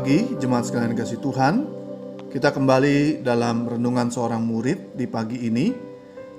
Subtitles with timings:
[0.00, 1.68] pagi, jemaat sekalian kasih Tuhan.
[2.32, 5.76] Kita kembali dalam renungan seorang murid di pagi ini.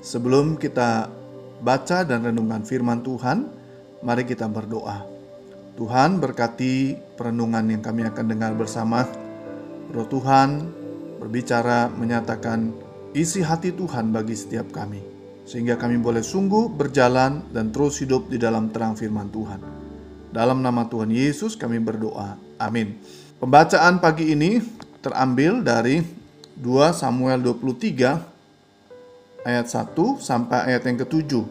[0.02, 1.06] Sebelum kita
[1.62, 3.46] baca dan renungan firman Tuhan,
[4.02, 5.06] mari kita berdoa.
[5.78, 9.06] Tuhan berkati perenungan yang kami akan dengar bersama.
[9.94, 10.66] Roh Tuhan
[11.22, 12.74] berbicara menyatakan
[13.14, 15.06] isi hati Tuhan bagi setiap kami.
[15.46, 19.62] Sehingga kami boleh sungguh berjalan dan terus hidup di dalam terang firman Tuhan.
[20.34, 22.42] Dalam nama Tuhan Yesus kami berdoa.
[22.58, 22.98] Amin.
[23.42, 24.62] Pembacaan pagi ini
[25.02, 25.98] terambil dari
[26.62, 31.42] 2 Samuel 23 ayat 1 sampai ayat yang ke-7.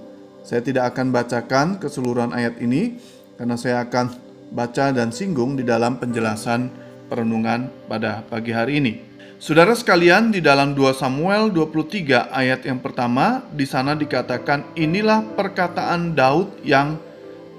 [0.46, 2.94] Saya tidak akan bacakan keseluruhan ayat ini
[3.34, 4.06] karena saya akan
[4.54, 6.70] baca dan singgung di dalam penjelasan
[7.10, 8.92] perenungan pada pagi hari ini.
[9.42, 16.14] Saudara sekalian, di dalam 2 Samuel 23 ayat yang pertama, di sana dikatakan inilah perkataan
[16.14, 17.02] Daud yang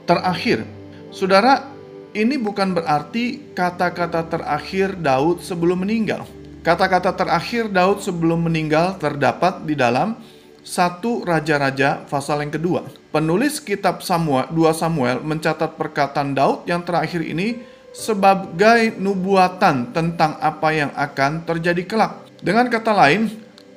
[0.07, 0.63] terakhir.
[1.11, 1.70] Saudara,
[2.11, 6.27] ini bukan berarti kata-kata terakhir Daud sebelum meninggal.
[6.61, 10.19] Kata-kata terakhir Daud sebelum meninggal terdapat di dalam
[10.61, 12.85] satu Raja-Raja pasal yang kedua.
[13.09, 20.69] Penulis kitab Samuel, 2 Samuel mencatat perkataan Daud yang terakhir ini sebagai nubuatan tentang apa
[20.71, 22.13] yang akan terjadi kelak.
[22.39, 23.27] Dengan kata lain,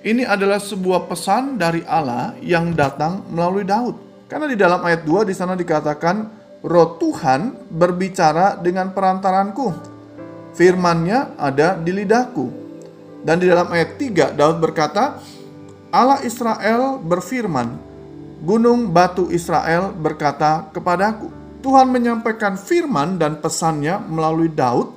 [0.04, 4.28] ini adalah sebuah pesan dari Allah yang datang melalui Daud.
[4.28, 9.92] Karena di dalam ayat 2 di sana dikatakan roh Tuhan berbicara dengan perantaranku.
[10.56, 12.64] Firmannya ada di lidahku.
[13.20, 15.20] Dan di dalam ayat 3 Daud berkata,
[15.92, 17.76] Allah Israel berfirman,
[18.40, 21.28] gunung batu Israel berkata kepadaku.
[21.64, 24.92] Tuhan menyampaikan firman dan pesannya melalui Daud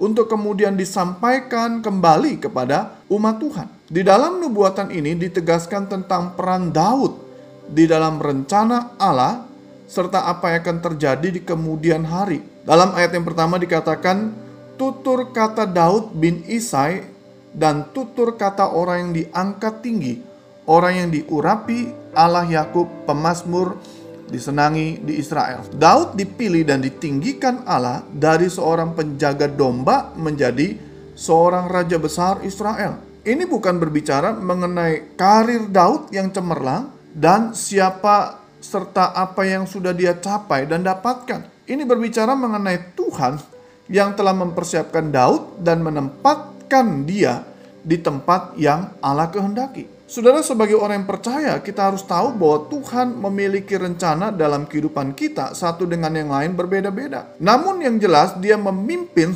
[0.00, 3.68] untuk kemudian disampaikan kembali kepada umat Tuhan.
[3.86, 7.20] Di dalam nubuatan ini ditegaskan tentang peran Daud
[7.68, 9.45] di dalam rencana Allah
[9.86, 12.42] serta apa yang akan terjadi di kemudian hari.
[12.66, 14.34] Dalam ayat yang pertama dikatakan,
[14.74, 17.06] tutur kata Daud bin Isai
[17.54, 20.20] dan tutur kata orang yang diangkat tinggi,
[20.68, 23.78] orang yang diurapi Allah Yakub pemazmur
[24.26, 25.62] disenangi di Israel.
[25.70, 30.74] Daud dipilih dan ditinggikan Allah dari seorang penjaga domba menjadi
[31.14, 32.98] seorang raja besar Israel.
[33.26, 40.18] Ini bukan berbicara mengenai karir Daud yang cemerlang dan siapa serta apa yang sudah dia
[40.18, 41.70] capai dan dapatkan.
[41.70, 43.38] Ini berbicara mengenai Tuhan
[43.86, 47.46] yang telah mempersiapkan Daud dan menempatkan dia
[47.86, 49.86] di tempat yang Allah kehendaki.
[50.06, 55.54] Saudara sebagai orang yang percaya kita harus tahu bahwa Tuhan memiliki rencana dalam kehidupan kita
[55.54, 57.34] satu dengan yang lain berbeda-beda.
[57.42, 59.34] Namun yang jelas dia memimpin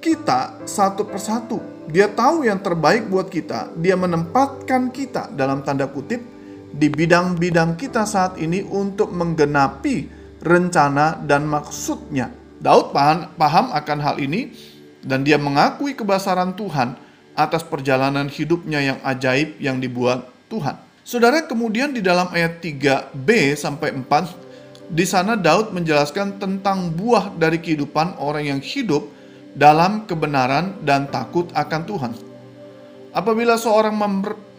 [0.00, 1.60] kita satu persatu.
[1.88, 3.72] Dia tahu yang terbaik buat kita.
[3.76, 6.39] Dia menempatkan kita dalam tanda kutip
[6.70, 10.06] di bidang-bidang kita saat ini untuk menggenapi
[10.40, 12.30] rencana dan maksudnya.
[12.60, 14.52] Daud paham, akan hal ini
[15.00, 16.92] dan dia mengakui kebesaran Tuhan
[17.32, 20.76] atas perjalanan hidupnya yang ajaib yang dibuat Tuhan.
[21.00, 27.62] Saudara kemudian di dalam ayat 3b sampai 4 di sana Daud menjelaskan tentang buah dari
[27.62, 29.08] kehidupan orang yang hidup
[29.56, 32.29] dalam kebenaran dan takut akan Tuhan.
[33.10, 33.94] Apabila seorang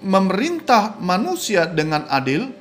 [0.03, 2.51] memerintah manusia dengan adil,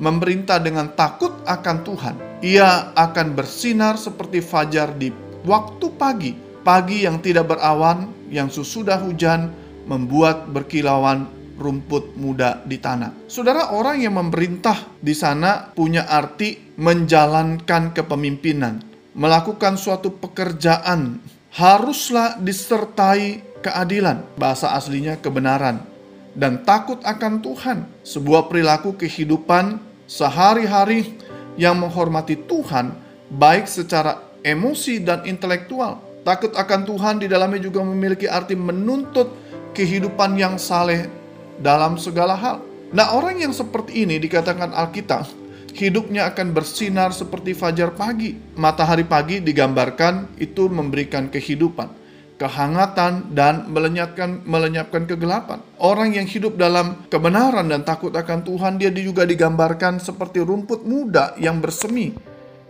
[0.00, 2.14] memerintah dengan takut akan Tuhan.
[2.40, 5.12] Ia akan bersinar seperti fajar di
[5.44, 6.32] waktu pagi,
[6.64, 9.52] pagi yang tidak berawan, yang sesudah hujan
[9.84, 11.28] membuat berkilauan
[11.60, 13.28] rumput muda di tanah.
[13.28, 18.80] Saudara, orang yang memerintah di sana punya arti menjalankan kepemimpinan,
[19.12, 25.84] melakukan suatu pekerjaan haruslah disertai keadilan, bahasa aslinya kebenaran,
[26.32, 31.16] dan takut akan Tuhan, sebuah perilaku kehidupan sehari-hari
[31.60, 32.96] yang menghormati Tuhan,
[33.30, 36.00] baik secara emosi dan intelektual.
[36.20, 39.32] Takut akan Tuhan di dalamnya juga memiliki arti menuntut
[39.72, 41.08] kehidupan yang saleh
[41.56, 42.60] dalam segala hal.
[42.90, 45.24] Nah, orang yang seperti ini dikatakan Alkitab,
[45.72, 48.36] hidupnya akan bersinar seperti fajar pagi.
[48.58, 51.99] Matahari pagi digambarkan itu memberikan kehidupan
[52.40, 55.60] kehangatan dan melenyapkan melenyapkan kegelapan.
[55.76, 61.36] Orang yang hidup dalam kebenaran dan takut akan Tuhan dia juga digambarkan seperti rumput muda
[61.36, 62.16] yang bersemi,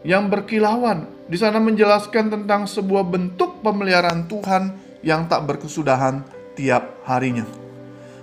[0.03, 1.07] yang berkilauan.
[1.31, 4.75] Di sana menjelaskan tentang sebuah bentuk pemeliharaan Tuhan
[5.07, 6.27] yang tak berkesudahan
[6.59, 7.47] tiap harinya.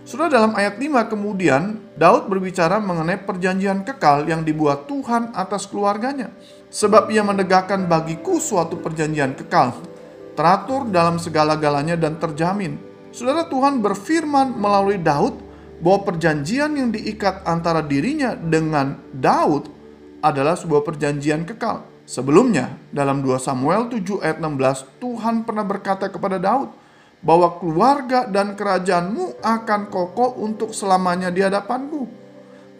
[0.03, 6.27] Sudah dalam ayat 5 kemudian Daud berbicara mengenai perjanjian kekal yang dibuat Tuhan atas keluarganya.
[6.67, 9.96] Sebab ia menegakkan bagiku suatu perjanjian kekal
[10.37, 12.77] teratur dalam segala-galanya dan terjamin.
[13.09, 15.41] Saudara Tuhan berfirman melalui Daud
[15.81, 19.73] bahwa perjanjian yang diikat antara dirinya dengan Daud
[20.21, 21.81] adalah sebuah perjanjian kekal.
[22.07, 26.71] Sebelumnya, dalam 2 Samuel 7 ayat 16, Tuhan pernah berkata kepada Daud
[27.19, 32.26] bahwa keluarga dan kerajaanmu akan kokoh untuk selamanya di hadapanku.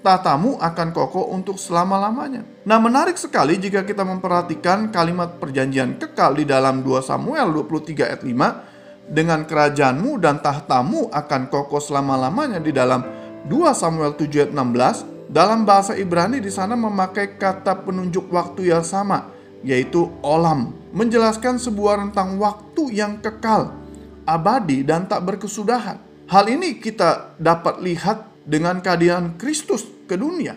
[0.08, 2.48] Tatamu akan kokoh untuk selama-lamanya.
[2.64, 8.24] Nah menarik sekali jika kita memperhatikan kalimat perjanjian kekal di dalam 2 Samuel 23 ayat
[8.24, 13.04] 5 dengan kerajaanmu dan tahtamu akan kokoh selama-lamanya di dalam
[13.52, 18.88] 2 Samuel 7 ayat 16 dalam bahasa Ibrani di sana memakai kata penunjuk waktu yang
[18.88, 19.28] sama,
[19.60, 23.76] yaitu olam, menjelaskan sebuah rentang waktu yang kekal,
[24.24, 26.00] abadi dan tak berkesudahan.
[26.32, 30.56] Hal ini kita dapat lihat dengan kehadiran Kristus ke dunia.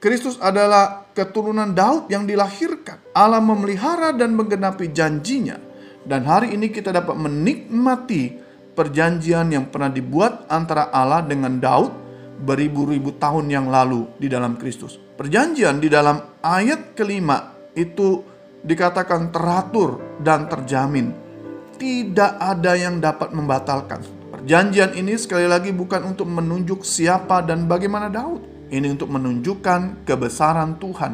[0.00, 3.12] Kristus adalah keturunan Daud yang dilahirkan.
[3.12, 5.60] Allah memelihara dan menggenapi janjinya.
[6.00, 8.40] Dan hari ini kita dapat menikmati
[8.72, 11.92] perjanjian yang pernah dibuat antara Allah dengan Daud
[12.40, 14.96] beribu-ribu tahun yang lalu di dalam Kristus.
[14.96, 18.24] Perjanjian di dalam ayat kelima itu
[18.64, 21.12] dikatakan teratur dan terjamin.
[21.76, 24.00] Tidak ada yang dapat membatalkan.
[24.32, 28.59] Perjanjian ini sekali lagi bukan untuk menunjuk siapa dan bagaimana Daud.
[28.70, 31.12] Ini untuk menunjukkan kebesaran Tuhan,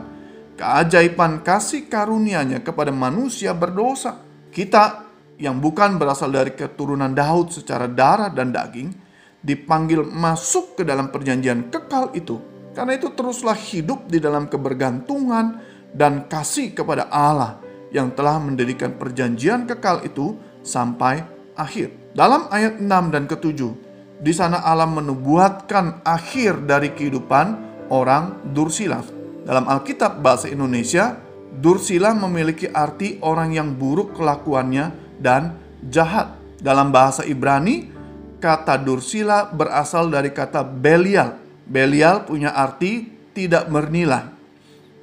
[0.60, 4.20] keajaiban kasih karunia-Nya kepada manusia berdosa.
[4.52, 5.08] Kita
[5.40, 8.92] yang bukan berasal dari keturunan Daud secara darah dan daging,
[9.40, 12.36] dipanggil masuk ke dalam perjanjian kekal itu.
[12.76, 15.56] Karena itu teruslah hidup di dalam kebergantungan
[15.96, 17.56] dan kasih kepada Allah
[17.88, 21.24] yang telah mendirikan perjanjian kekal itu sampai
[21.56, 22.12] akhir.
[22.12, 23.85] Dalam ayat 6 dan ke-7,
[24.16, 27.46] di sana Allah menubuatkan akhir dari kehidupan
[27.92, 29.04] orang Dursila.
[29.46, 31.20] Dalam Alkitab bahasa Indonesia,
[31.56, 36.34] Dursila memiliki arti orang yang buruk kelakuannya dan jahat.
[36.56, 37.92] Dalam bahasa Ibrani,
[38.40, 41.36] kata Dursila berasal dari kata Belial.
[41.66, 44.32] Belial punya arti tidak bernilai,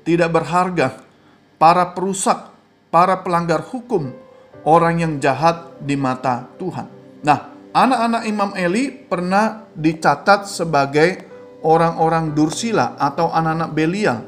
[0.01, 0.97] tidak berharga,
[1.61, 2.49] para perusak,
[2.89, 4.09] para pelanggar hukum,
[4.65, 6.87] orang yang jahat di mata Tuhan.
[7.21, 11.25] Nah, anak-anak Imam Eli pernah dicatat sebagai
[11.65, 14.19] orang-orang Dursila atau anak-anak Belial.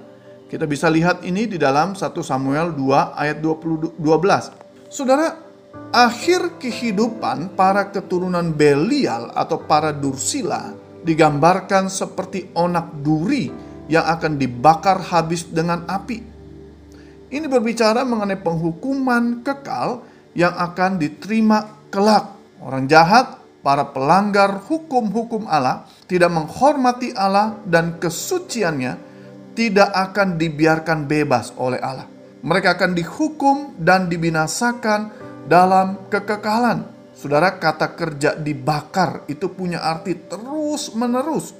[0.50, 4.90] Kita bisa lihat ini di dalam 1 Samuel 2 ayat 20, 12.
[4.90, 5.38] Saudara,
[5.94, 10.74] akhir kehidupan para keturunan Belial atau para Dursila
[11.06, 13.54] digambarkan seperti onak duri
[13.86, 16.18] yang akan dibakar habis dengan api.
[17.30, 20.02] Ini berbicara mengenai penghukuman kekal
[20.34, 22.35] yang akan diterima kelak.
[22.64, 28.94] Orang jahat, para pelanggar hukum-hukum Allah, tidak menghormati Allah dan kesuciannya,
[29.58, 32.06] tidak akan dibiarkan bebas oleh Allah.
[32.46, 35.10] Mereka akan dihukum dan dibinasakan
[35.50, 36.86] dalam kekekalan.
[37.16, 41.56] Saudara, kata kerja dibakar itu punya arti terus-menerus,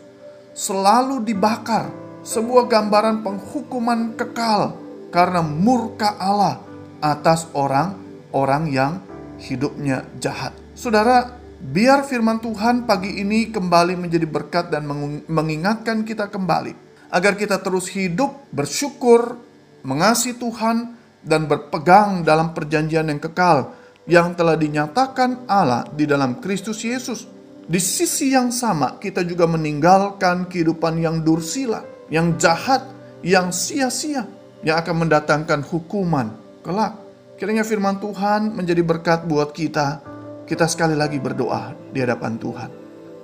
[0.54, 1.90] selalu dibakar.
[2.26, 4.74] Sebuah gambaran penghukuman kekal
[5.14, 6.58] karena murka Allah
[6.98, 8.94] atas orang-orang yang
[9.38, 10.65] hidupnya jahat.
[10.76, 11.32] Saudara,
[11.64, 14.84] biar firman Tuhan pagi ini kembali menjadi berkat dan
[15.32, 16.76] mengingatkan kita kembali
[17.16, 19.40] agar kita terus hidup bersyukur,
[19.88, 23.72] mengasihi Tuhan, dan berpegang dalam perjanjian yang kekal
[24.04, 27.24] yang telah dinyatakan Allah di dalam Kristus Yesus.
[27.66, 32.84] Di sisi yang sama, kita juga meninggalkan kehidupan yang dursila, yang jahat,
[33.24, 34.28] yang sia-sia,
[34.60, 36.36] yang akan mendatangkan hukuman
[36.68, 37.00] kelak.
[37.40, 40.15] Kiranya firman Tuhan menjadi berkat buat kita.
[40.46, 42.70] Kita sekali lagi berdoa di hadapan Tuhan.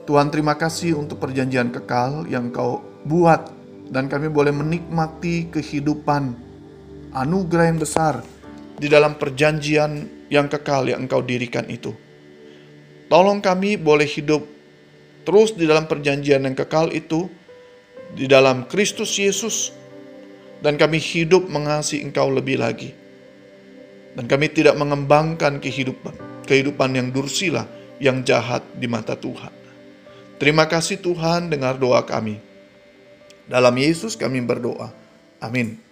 [0.09, 3.45] Tuhan terima kasih untuk perjanjian kekal yang kau buat
[3.93, 6.33] dan kami boleh menikmati kehidupan
[7.13, 8.25] anugerah yang besar
[8.73, 11.93] di dalam perjanjian yang kekal yang engkau dirikan itu.
[13.05, 14.41] Tolong kami boleh hidup
[15.21, 17.29] terus di dalam perjanjian yang kekal itu,
[18.17, 19.69] di dalam Kristus Yesus,
[20.65, 22.97] dan kami hidup mengasihi engkau lebih lagi.
[24.17, 27.67] Dan kami tidak mengembangkan kehidupan, kehidupan yang dursila,
[28.01, 29.53] yang jahat di mata Tuhan.
[30.41, 32.41] Terima kasih Tuhan dengar doa kami.
[33.45, 34.89] Dalam Yesus kami berdoa.
[35.37, 35.90] Amin.